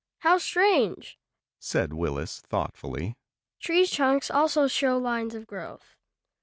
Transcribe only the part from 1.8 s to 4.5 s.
Willis thoughtfully. "Tree trunks